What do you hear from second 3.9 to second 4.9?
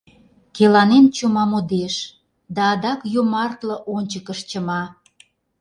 ончыкыш чыма.